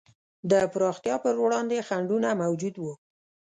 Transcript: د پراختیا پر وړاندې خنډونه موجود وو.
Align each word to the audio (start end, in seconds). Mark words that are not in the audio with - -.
د 0.51 0.53
پراختیا 0.73 1.15
پر 1.23 1.35
وړاندې 1.43 1.85
خنډونه 1.87 2.29
موجود 2.41 2.75
وو. 2.77 2.93